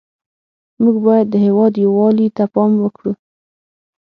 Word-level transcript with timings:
موږ 0.81 0.95
باید 1.07 1.27
د 1.31 1.35
هېواد 1.45 1.73
یووالي 1.85 2.27
ته 2.37 2.43
پام 2.53 2.71
وکړو 2.83 3.13